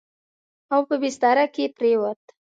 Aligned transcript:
او 0.73 0.79
په 0.89 0.95
بستره 1.01 1.45
کې 1.53 1.65
پرېووت. 1.77 2.21